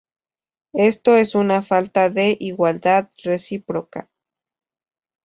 [0.73, 4.09] Esto es una falta de "igualdad recíproca".